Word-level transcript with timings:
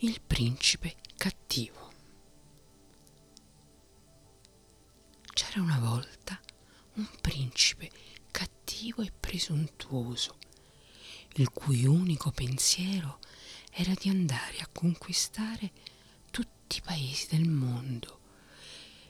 Il 0.00 0.20
principe 0.20 0.94
cattivo. 1.16 1.92
C'era 5.34 5.60
una 5.60 5.80
volta 5.80 6.40
un 6.94 7.08
principe 7.20 7.90
cattivo 8.30 9.02
e 9.02 9.10
presuntuoso, 9.10 10.38
il 11.34 11.50
cui 11.50 11.84
unico 11.84 12.30
pensiero 12.30 13.18
era 13.72 13.92
di 13.98 14.08
andare 14.08 14.58
a 14.60 14.68
conquistare 14.70 15.72
tutti 16.30 16.76
i 16.76 16.82
paesi 16.82 17.26
del 17.30 17.48
mondo 17.48 18.20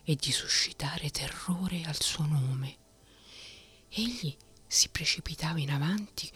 e 0.05 0.17
di 0.17 0.33
suscitare 0.33 1.11
terrore 1.11 1.83
al 1.83 2.01
suo 2.01 2.25
nome. 2.25 2.79
Egli 3.91 4.35
si 4.67 4.89
precipitava 4.89 5.61
in 5.61 5.71
avanti 5.71 6.33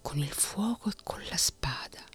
con 0.00 0.18
il 0.18 0.32
fuoco 0.32 0.90
e 0.90 0.96
con 1.04 1.22
la 1.30 1.36
spada 1.36 2.10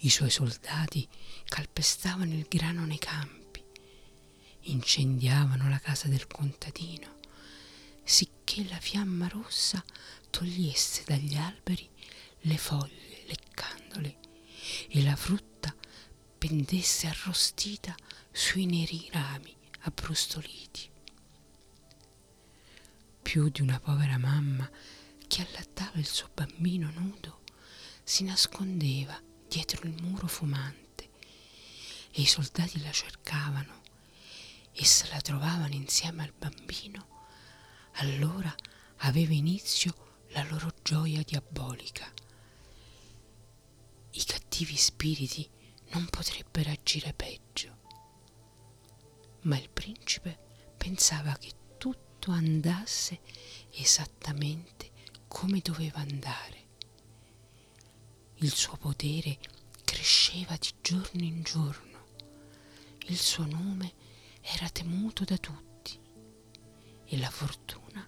i 0.00 0.10
suoi 0.10 0.30
soldati 0.30 1.08
calpestavano 1.44 2.34
il 2.34 2.46
grano 2.48 2.84
nei 2.84 2.98
campi, 2.98 3.64
incendiavano 4.62 5.68
la 5.68 5.78
casa 5.78 6.08
del 6.08 6.26
contadino, 6.26 7.14
sicché 8.02 8.66
la 8.68 8.78
fiamma 8.78 9.28
rossa 9.28 9.82
togliesse 10.30 11.04
dagli 11.06 11.36
alberi 11.36 11.88
le 12.40 12.56
foglie 12.56 13.24
leccandole 13.26 14.16
e 14.88 15.02
la 15.02 15.16
frutta 15.16 15.74
pendesse 16.38 17.06
arrostita 17.06 17.94
sui 18.30 18.66
neri 18.66 19.08
rami 19.10 19.54
abbrustoliti. 19.80 20.90
Più 23.22 23.48
di 23.48 23.60
una 23.62 23.80
povera 23.80 24.18
mamma 24.18 24.70
che 25.26 25.42
allattava 25.42 25.98
il 25.98 26.06
suo 26.06 26.28
bambino 26.32 26.90
nudo 26.94 27.40
si 28.04 28.22
nascondeva 28.22 29.20
dietro 29.48 29.86
il 29.86 30.02
muro 30.02 30.26
fumante 30.26 31.10
e 32.10 32.22
i 32.22 32.26
soldati 32.26 32.82
la 32.82 32.90
cercavano 32.90 33.82
e 34.72 34.84
se 34.84 35.08
la 35.08 35.20
trovavano 35.20 35.74
insieme 35.74 36.22
al 36.22 36.32
bambino, 36.36 37.06
allora 37.94 38.54
aveva 38.98 39.32
inizio 39.32 39.94
la 40.28 40.44
loro 40.44 40.72
gioia 40.82 41.22
diabolica. 41.22 42.12
I 44.10 44.24
cattivi 44.24 44.76
spiriti 44.76 45.48
non 45.90 46.06
potrebbero 46.06 46.70
agire 46.70 47.12
peggio. 47.12 47.74
Ma 49.42 49.56
il 49.58 49.70
principe 49.70 50.38
pensava 50.76 51.36
che 51.38 51.52
tutto 51.78 52.30
andasse 52.32 53.20
esattamente 53.72 54.90
come 55.28 55.60
doveva 55.60 56.00
andare 56.00 56.65
il 58.40 58.52
suo 58.52 58.76
potere 58.76 59.38
cresceva 59.84 60.56
di 60.56 60.68
giorno 60.82 61.22
in 61.22 61.42
giorno. 61.42 62.04
Il 63.06 63.16
suo 63.16 63.46
nome 63.46 63.94
era 64.42 64.68
temuto 64.68 65.24
da 65.24 65.38
tutti 65.38 65.98
e 67.06 67.18
la 67.18 67.30
fortuna 67.30 68.06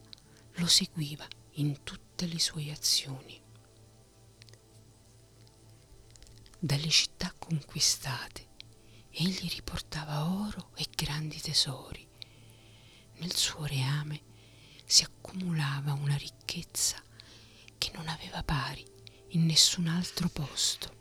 lo 0.54 0.66
seguiva 0.66 1.26
in 1.52 1.82
tutte 1.82 2.26
le 2.26 2.38
sue 2.38 2.70
azioni. 2.70 3.40
Dalle 6.58 6.88
città 6.90 7.32
conquistate 7.38 8.46
egli 9.10 9.48
riportava 9.48 10.28
oro 10.28 10.72
e 10.74 10.86
grandi 10.94 11.40
tesori. 11.40 12.06
Nel 13.14 13.34
suo 13.34 13.64
reame 13.64 14.20
si 14.84 15.04
accumulava 15.04 15.94
una 15.94 16.16
ricchezza 16.16 17.02
che 17.78 17.90
non 17.94 18.08
aveva 18.08 18.42
pari 18.42 18.96
in 19.30 19.44
nessun 19.44 19.86
altro 19.88 20.28
posto. 20.28 20.96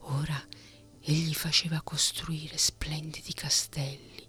Ora 0.00 0.40
egli 1.00 1.34
faceva 1.34 1.80
costruire 1.82 2.56
splendidi 2.58 3.32
castelli, 3.32 4.28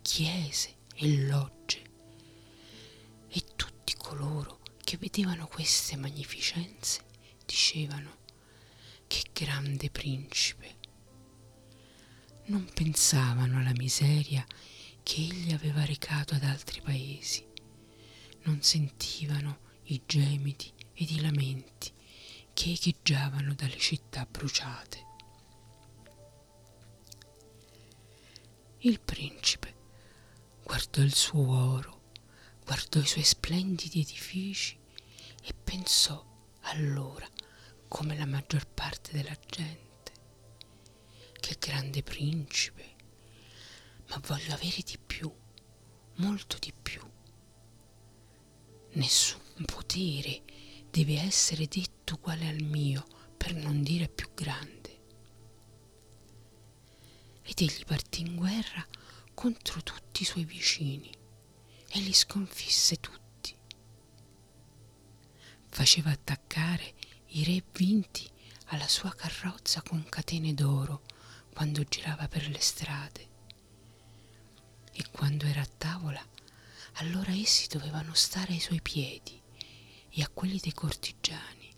chiese 0.00 0.76
e 0.94 1.26
logge 1.26 1.82
e 3.28 3.44
tutti 3.54 3.94
coloro 3.96 4.60
che 4.82 4.96
vedevano 4.96 5.46
queste 5.46 5.96
magnificenze 5.96 7.04
dicevano 7.44 8.18
che 9.06 9.24
grande 9.32 9.90
principe. 9.90 10.78
Non 12.46 12.68
pensavano 12.72 13.58
alla 13.58 13.72
miseria 13.76 14.44
che 15.02 15.20
egli 15.20 15.52
aveva 15.52 15.84
recato 15.84 16.34
ad 16.34 16.44
altri 16.44 16.80
paesi, 16.80 17.44
non 18.42 18.62
sentivano 18.62 19.68
i 19.84 20.02
gemiti 20.06 20.72
ed 21.00 21.10
i 21.12 21.20
lamenti 21.22 21.90
che 22.52 22.72
echeggiavano 22.72 23.54
dalle 23.54 23.78
città 23.78 24.26
bruciate. 24.30 25.06
Il 28.80 29.00
principe 29.00 29.74
guardò 30.62 31.00
il 31.00 31.14
suo 31.14 31.56
oro, 31.72 32.02
guardò 32.62 33.00
i 33.00 33.06
suoi 33.06 33.24
splendidi 33.24 34.00
edifici 34.00 34.78
e 35.42 35.54
pensò 35.54 36.22
allora, 36.64 37.26
come 37.88 38.18
la 38.18 38.26
maggior 38.26 38.66
parte 38.66 39.12
della 39.12 39.36
gente, 39.46 40.12
che 41.40 41.56
grande 41.58 42.02
principe, 42.02 42.94
ma 44.08 44.20
voglio 44.26 44.52
avere 44.52 44.82
di 44.84 44.98
più, 44.98 45.32
molto 46.16 46.58
di 46.58 46.74
più. 46.74 47.00
Nessun 48.92 49.64
potere 49.64 50.42
deve 50.90 51.20
essere 51.20 51.66
detto 51.68 52.14
uguale 52.14 52.48
al 52.48 52.62
mio, 52.62 53.06
per 53.36 53.54
non 53.54 53.82
dire 53.82 54.08
più 54.08 54.28
grande. 54.34 54.98
Ed 57.42 57.60
egli 57.60 57.84
partì 57.84 58.22
in 58.22 58.34
guerra 58.34 58.84
contro 59.32 59.82
tutti 59.82 60.22
i 60.22 60.26
suoi 60.26 60.44
vicini 60.44 61.10
e 61.88 62.00
li 62.00 62.12
sconfisse 62.12 62.96
tutti. 62.98 63.56
Faceva 65.68 66.10
attaccare 66.10 66.94
i 67.28 67.44
re 67.44 67.62
vinti 67.72 68.28
alla 68.66 68.88
sua 68.88 69.14
carrozza 69.14 69.82
con 69.82 70.04
catene 70.08 70.54
d'oro 70.54 71.02
quando 71.54 71.84
girava 71.84 72.26
per 72.28 72.48
le 72.48 72.60
strade. 72.60 73.28
E 74.92 75.04
quando 75.12 75.46
era 75.46 75.60
a 75.60 75.68
tavola, 75.78 76.24
allora 76.94 77.32
essi 77.32 77.68
dovevano 77.68 78.12
stare 78.12 78.52
ai 78.52 78.60
suoi 78.60 78.82
piedi 78.82 79.39
e 80.10 80.22
a 80.22 80.28
quelli 80.28 80.58
dei 80.58 80.72
cortigiani 80.72 81.72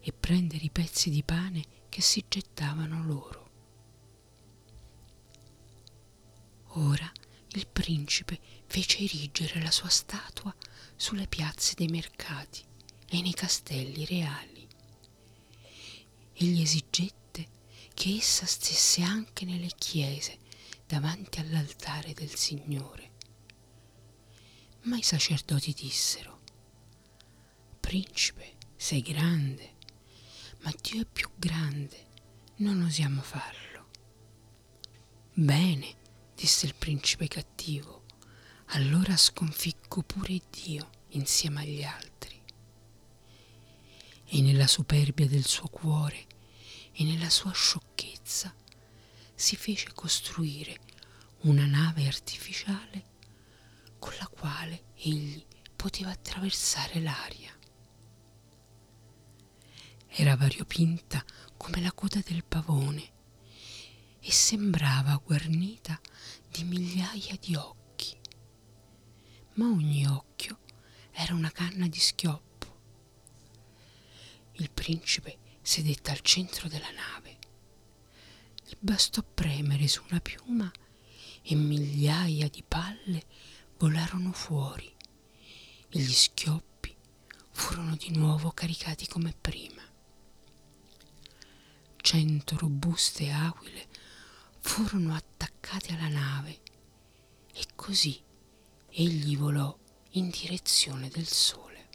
e 0.00 0.12
prendere 0.12 0.64
i 0.64 0.70
pezzi 0.70 1.10
di 1.10 1.22
pane 1.22 1.64
che 1.88 2.00
si 2.00 2.24
gettavano 2.28 3.04
loro. 3.04 3.46
Ora 6.72 7.10
il 7.52 7.66
principe 7.66 8.38
fece 8.66 8.98
erigere 8.98 9.60
la 9.62 9.70
sua 9.70 9.88
statua 9.88 10.54
sulle 10.96 11.26
piazze 11.26 11.74
dei 11.74 11.88
mercati 11.88 12.62
e 13.06 13.20
nei 13.20 13.32
castelli 13.32 14.04
reali. 14.04 14.66
Egli 16.34 16.60
esigette 16.60 17.48
che 17.94 18.14
essa 18.16 18.46
stesse 18.46 19.02
anche 19.02 19.44
nelle 19.44 19.72
chiese 19.76 20.38
davanti 20.86 21.40
all'altare 21.40 22.12
del 22.14 22.34
Signore. 22.34 23.10
Ma 24.82 24.96
i 24.96 25.02
sacerdoti 25.02 25.72
dissero, 25.72 26.37
Principe, 27.88 28.58
sei 28.76 29.00
grande, 29.00 29.76
ma 30.58 30.70
Dio 30.78 31.00
è 31.00 31.06
più 31.06 31.30
grande, 31.36 32.08
non 32.56 32.82
osiamo 32.82 33.22
farlo. 33.22 33.86
Bene, 35.32 35.96
disse 36.34 36.66
il 36.66 36.74
principe 36.74 37.28
cattivo, 37.28 38.04
allora 38.72 39.16
sconficco 39.16 40.02
pure 40.02 40.38
Dio 40.50 40.90
insieme 41.12 41.62
agli 41.62 41.82
altri. 41.82 42.38
E 44.26 44.40
nella 44.42 44.66
superbia 44.66 45.26
del 45.26 45.46
suo 45.46 45.68
cuore 45.68 46.26
e 46.92 47.04
nella 47.04 47.30
sua 47.30 47.52
sciocchezza 47.52 48.54
si 49.34 49.56
fece 49.56 49.94
costruire 49.94 50.78
una 51.44 51.64
nave 51.64 52.06
artificiale 52.06 53.04
con 53.98 54.12
la 54.18 54.26
quale 54.26 54.92
egli 54.96 55.42
poteva 55.74 56.10
attraversare 56.10 57.00
l'aria. 57.00 57.47
Era 60.20 60.34
variopinta 60.34 61.24
come 61.56 61.80
la 61.80 61.92
coda 61.92 62.20
del 62.26 62.42
pavone 62.42 63.12
e 64.18 64.32
sembrava 64.32 65.14
guarnita 65.24 66.00
di 66.50 66.64
migliaia 66.64 67.36
di 67.40 67.54
occhi, 67.54 68.16
ma 69.54 69.66
ogni 69.66 70.04
occhio 70.08 70.58
era 71.12 71.34
una 71.34 71.52
canna 71.52 71.86
di 71.86 72.00
schioppo. 72.00 72.80
Il 74.54 74.72
principe 74.72 75.38
sedette 75.62 76.10
al 76.10 76.20
centro 76.22 76.66
della 76.66 76.90
nave. 76.90 77.38
Gli 78.64 78.74
bastò 78.76 79.22
premere 79.22 79.86
su 79.86 80.02
una 80.10 80.18
piuma 80.18 80.68
e 81.42 81.54
migliaia 81.54 82.48
di 82.48 82.64
palle 82.66 83.22
volarono 83.78 84.32
fuori 84.32 84.92
e 85.90 85.98
gli 86.00 86.12
schioppi 86.12 86.92
furono 87.52 87.94
di 87.94 88.10
nuovo 88.10 88.50
caricati 88.50 89.06
come 89.06 89.32
prima. 89.40 89.87
Cento 92.10 92.56
robuste 92.56 93.30
aquile 93.30 93.86
furono 94.60 95.14
attaccate 95.14 95.92
alla 95.92 96.08
nave 96.08 96.58
e 97.52 97.66
così 97.74 98.18
egli 98.88 99.36
volò 99.36 99.76
in 100.12 100.30
direzione 100.30 101.10
del 101.10 101.26
sole. 101.26 101.88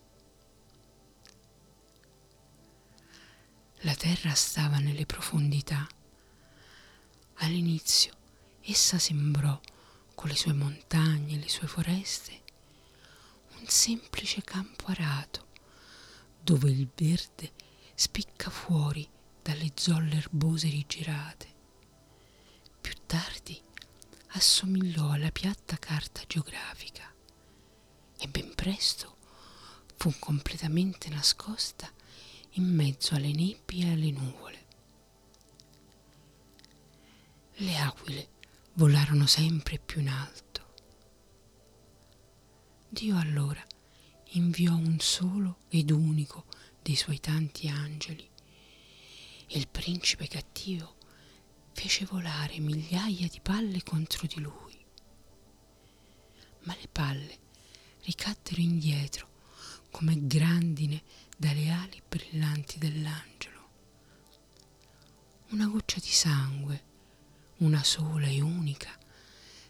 La 3.79 3.95
terra 3.95 4.35
stava 4.35 4.77
nelle 4.77 5.07
profondità. 5.07 5.87
All'inizio 7.37 8.13
essa 8.61 8.99
sembrò, 8.99 9.59
con 10.13 10.29
le 10.29 10.35
sue 10.35 10.53
montagne 10.53 11.33
e 11.33 11.39
le 11.39 11.49
sue 11.49 11.65
foreste, 11.65 12.43
un 13.57 13.65
semplice 13.65 14.43
campo 14.43 14.85
arato, 14.89 15.47
dove 16.39 16.69
il 16.69 16.87
verde 16.95 17.51
spicca 17.95 18.51
fuori 18.51 19.09
dalle 19.43 19.73
zolle 19.75 20.15
erbose 20.15 20.69
rigirate. 20.69 21.47
Più 22.81 22.93
tardi 23.05 23.61
assomigliò 24.29 25.11
alla 25.11 25.31
piatta 25.31 25.77
carta 25.77 26.21
geografica 26.25 27.13
e 28.17 28.27
ben 28.27 28.55
presto 28.55 29.17
fu 29.97 30.11
completamente 30.17 31.09
nascosta 31.09 31.91
in 32.51 32.63
mezzo 32.63 33.15
alle 33.15 33.31
nebbie 33.31 33.85
e 33.85 33.91
alle 33.91 34.11
nuvole. 34.11 34.65
Le 37.55 37.77
aquile 37.77 38.27
volarono 38.73 39.27
sempre 39.27 39.77
più 39.77 40.01
in 40.01 40.09
alto. 40.09 40.41
Dio 42.89 43.17
allora 43.17 43.63
inviò 44.35 44.73
un 44.73 44.99
solo 44.99 45.57
ed 45.67 45.91
unico 45.91 46.45
dei 46.81 46.95
suoi 46.95 47.19
tanti 47.19 47.67
angeli 47.67 48.31
il 49.55 49.67
principe 49.67 50.27
cattivo 50.27 50.95
fece 51.73 52.05
volare 52.05 52.57
migliaia 52.59 53.27
di 53.27 53.39
palle 53.39 53.83
contro 53.83 54.25
di 54.25 54.39
lui. 54.39 54.83
Ma 56.61 56.75
le 56.79 56.87
palle 56.91 57.39
ricaddero 58.01 58.61
indietro 58.61 59.29
come 59.91 60.25
grandine 60.25 61.03
dalle 61.37 61.69
ali 61.69 62.01
brillanti 62.07 62.79
dell'angelo. 62.79 63.69
Una 65.49 65.67
goccia 65.67 65.99
di 65.99 66.09
sangue, 66.09 66.83
una 67.57 67.83
sola 67.83 68.25
e 68.25 68.41
unica, 68.41 68.97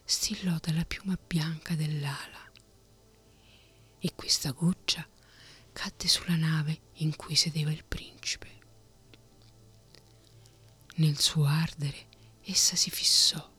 stillò 0.06 0.58
dalla 0.62 0.86
piuma 0.86 1.18
bianca 1.28 1.76
dell'ala. 1.76 2.52
E 4.00 4.16
questa 4.16 4.52
goccia 4.52 5.06
cadde 5.74 6.08
sulla 6.08 6.38
nave 6.38 6.80
in 6.96 7.18
cui 7.18 7.36
sedeva 7.36 7.72
il 7.72 7.84
principe. 7.84 8.53
Nel 10.96 11.18
suo 11.18 11.46
ardere 11.46 12.06
essa 12.44 12.76
si 12.76 12.92
fissò. 12.92 13.52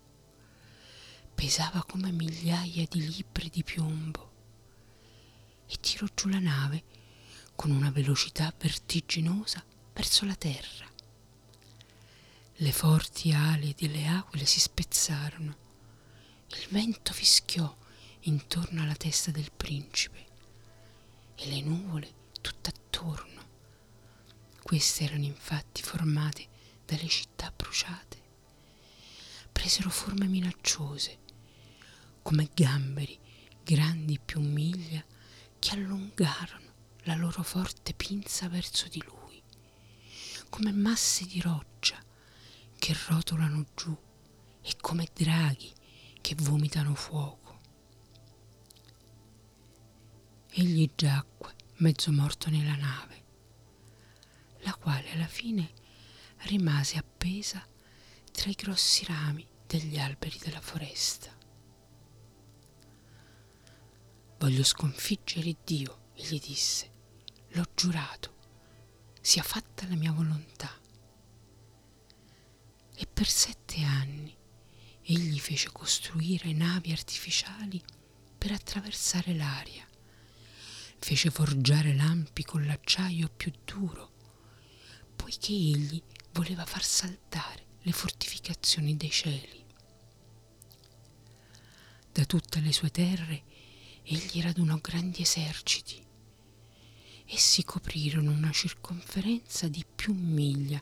Pesava 1.35 1.83
come 1.83 2.13
migliaia 2.13 2.87
di 2.89 3.09
libbre 3.09 3.49
di 3.49 3.65
piombo 3.65 4.31
e 5.67 5.75
tirò 5.81 6.07
giù 6.15 6.29
la 6.29 6.39
nave 6.39 6.85
con 7.57 7.73
una 7.73 7.91
velocità 7.91 8.55
vertiginosa 8.57 9.65
verso 9.93 10.25
la 10.25 10.37
terra. 10.37 10.89
Le 12.59 12.73
forti 12.73 13.33
ali 13.33 13.75
delle 13.77 14.07
aquile 14.07 14.45
si 14.45 14.61
spezzarono, 14.61 15.57
il 16.51 16.67
vento 16.71 17.13
fischiò 17.13 17.77
intorno 18.21 18.83
alla 18.83 18.95
testa 18.95 19.33
del 19.33 19.51
principe 19.51 20.25
e 21.35 21.47
le 21.49 21.61
nuvole 21.63 22.13
tutt'attorno. 22.41 23.43
Queste 24.63 25.03
erano 25.03 25.25
infatti 25.25 25.83
formate 25.83 26.53
dalle 26.85 27.09
città 27.09 27.53
bruciate. 27.55 28.23
Presero 29.53 29.91
forme 29.91 30.27
minacciose, 30.27 31.19
come 32.23 32.51
gamberi 32.55 33.19
grandi 33.63 34.19
più 34.19 34.41
miglia 34.41 35.03
che 35.59 35.71
allungarono 35.71 36.73
la 37.05 37.15
loro 37.15 37.43
forte 37.43 37.95
pinza 37.95 38.49
verso 38.49 38.89
di 38.89 39.03
lui, 39.07 39.43
come 40.51 40.73
masse 40.73 41.27
di 41.27 41.41
roccia 41.41 42.03
che 42.79 42.97
rotolano 43.09 43.65
giù 43.75 43.97
e 44.61 44.75
come 44.81 45.09
draghi 45.13 45.73
che 46.21 46.35
vomitano 46.37 46.95
fuoco. 46.95 47.61
Egli 50.51 50.91
giacque 50.95 51.55
mezzo 51.77 52.13
morto 52.13 52.51
nella 52.51 52.77
nave, 52.77 53.25
la 54.61 54.75
quale 54.75 55.11
alla 55.13 55.27
fine 55.27 55.73
rimase 56.45 56.97
appesa 56.97 57.67
tra 58.33 58.51
i 58.51 58.55
grossi 58.55 59.05
rami 59.05 59.47
degli 59.67 59.99
alberi 59.99 60.39
della 60.39 60.61
foresta. 60.61 61.33
Voglio 64.39 64.63
sconfiggere 64.65 65.57
Dio, 65.65 66.11
gli 66.15 66.39
disse, 66.39 66.93
l'ho 67.51 67.67
giurato, 67.75 68.35
sia 69.21 69.43
fatta 69.43 69.87
la 69.89 69.95
mia 69.95 70.13
volontà. 70.13 70.71
E 72.97 73.07
per 73.07 73.29
sette 73.29 73.83
anni 73.83 74.37
egli 75.03 75.39
fece 75.39 75.71
costruire 75.73 76.53
navi 76.53 76.93
artificiali 76.93 77.83
per 78.37 78.53
attraversare 78.53 79.35
l'aria, 79.35 79.87
fece 80.99 81.31
forgiare 81.31 81.95
lampi 81.95 82.45
con 82.45 82.65
l'acciaio 82.67 83.29
più 83.35 83.53
duro, 83.65 84.13
poiché 85.17 85.53
egli 85.53 86.03
voleva 86.35 86.65
far 86.67 86.85
saltare 86.85 87.65
le 87.81 87.93
fortificazioni 87.93 88.97
dei 88.97 89.11
cieli. 89.11 89.65
Da 92.13 92.25
tutte 92.27 92.61
le 92.61 92.73
sue 92.73 92.91
terre 92.91 93.43
egli 94.03 94.43
radunò 94.43 94.77
grandi 94.77 95.23
eserciti 95.23 96.05
Essi 97.27 97.65
coprirono 97.65 98.31
una 98.31 98.53
circonferenza 98.53 99.67
di 99.69 99.85
più 99.85 100.13
miglia 100.13 100.81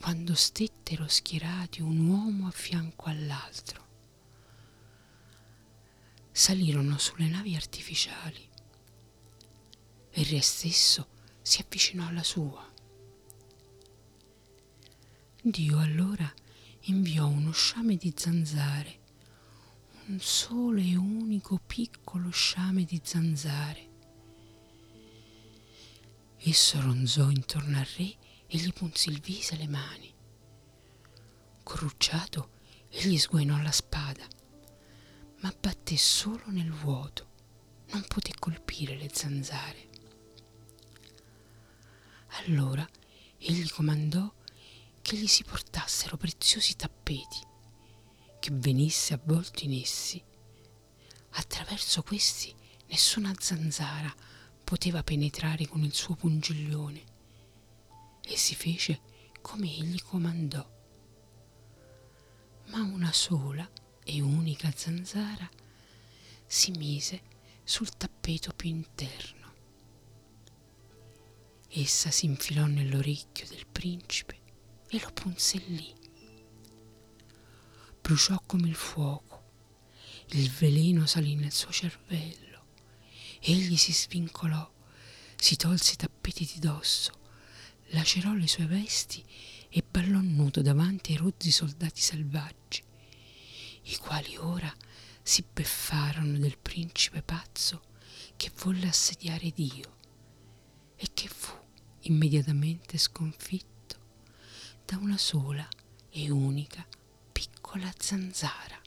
quando 0.00 0.34
stettero 0.34 1.06
schierati 1.06 1.80
un 1.80 2.08
uomo 2.08 2.48
a 2.48 2.50
fianco 2.50 3.04
all'altro. 3.04 3.80
Salirono 6.32 6.98
sulle 6.98 7.28
navi 7.28 7.54
artificiali 7.54 8.48
e 10.10 10.24
re 10.24 10.40
stesso 10.40 11.08
si 11.40 11.60
avvicinò 11.60 12.08
alla 12.08 12.24
sua. 12.24 12.71
Dio 15.44 15.78
allora 15.78 16.32
inviò 16.82 17.26
uno 17.26 17.50
sciame 17.52 17.96
di 17.96 18.12
zanzare, 18.16 19.00
un 20.06 20.20
solo 20.20 20.80
e 20.80 20.96
unico 20.96 21.60
piccolo 21.66 22.30
sciame 22.30 22.84
di 22.84 23.00
zanzare 23.02 23.90
Esso 26.44 26.80
ronzò 26.80 27.30
intorno 27.30 27.78
al 27.78 27.86
re 27.96 28.16
e 28.48 28.58
gli 28.58 28.72
punse 28.72 29.10
il 29.10 29.20
viso 29.20 29.54
e 29.54 29.58
le 29.58 29.68
mani. 29.68 30.12
Corrucciato, 31.62 32.50
egli 32.88 33.16
sguainò 33.16 33.62
la 33.62 33.70
spada, 33.70 34.26
ma 35.38 35.54
batté 35.60 35.96
solo 35.96 36.42
nel 36.46 36.72
vuoto, 36.72 37.28
non 37.90 38.04
poté 38.08 38.32
colpire 38.36 38.96
le 38.96 39.08
zanzare. 39.12 39.88
Allora 42.44 42.84
egli 43.38 43.68
comandò 43.68 44.28
che 45.02 45.16
gli 45.16 45.26
si 45.26 45.44
portassero 45.44 46.16
preziosi 46.16 46.76
tappeti, 46.76 47.40
che 48.38 48.50
venisse 48.52 49.14
avvolto 49.14 49.64
in 49.64 49.74
essi. 49.74 50.22
Attraverso 51.30 52.02
questi 52.02 52.54
nessuna 52.86 53.32
zanzara 53.38 54.14
poteva 54.64 55.02
penetrare 55.02 55.66
con 55.66 55.82
il 55.82 55.92
suo 55.92 56.14
pungiglione 56.14 57.04
e 58.22 58.36
si 58.36 58.54
fece 58.54 59.00
come 59.40 59.66
egli 59.66 60.00
comandò. 60.00 60.66
Ma 62.66 62.82
una 62.82 63.12
sola 63.12 63.68
e 64.04 64.20
unica 64.20 64.72
zanzara 64.74 65.48
si 66.46 66.70
mise 66.72 67.22
sul 67.64 67.90
tappeto 67.96 68.52
più 68.54 68.70
interno. 68.70 69.40
Essa 71.68 72.10
si 72.10 72.26
infilò 72.26 72.66
nell'orecchio 72.66 73.46
del 73.48 73.66
principe 73.66 74.41
e 74.92 75.00
lo 75.00 75.10
punse 75.12 75.58
lì. 75.66 75.94
Bruciò 78.00 78.40
come 78.46 78.68
il 78.68 78.74
fuoco, 78.74 79.42
il 80.30 80.50
veleno 80.50 81.06
salì 81.06 81.34
nel 81.34 81.52
suo 81.52 81.70
cervello 81.70 82.42
Egli 83.44 83.76
si 83.76 83.92
svincolò, 83.92 84.70
si 85.34 85.56
tolse 85.56 85.94
i 85.94 85.96
tappeti 85.96 86.48
di 86.52 86.60
dosso, 86.60 87.10
lacerò 87.88 88.34
le 88.34 88.46
sue 88.46 88.66
vesti 88.66 89.24
e 89.68 89.82
ballò 89.82 90.20
nudo 90.20 90.62
davanti 90.62 91.10
ai 91.10 91.18
rozzi 91.18 91.50
soldati 91.50 92.00
selvaggi, 92.00 92.84
i 93.82 93.96
quali 93.96 94.36
ora 94.36 94.72
si 95.22 95.44
beffarono 95.52 96.38
del 96.38 96.56
principe 96.56 97.20
pazzo 97.22 97.82
che 98.36 98.52
volle 98.62 98.86
assediare 98.86 99.50
Dio 99.50 99.96
e 100.94 101.08
che 101.12 101.26
fu 101.26 101.52
immediatamente 102.02 102.96
sconfitto 102.96 103.71
una 104.96 105.18
sola 105.18 105.66
e 106.10 106.30
unica 106.30 106.86
piccola 107.32 107.90
zanzara. 107.96 108.81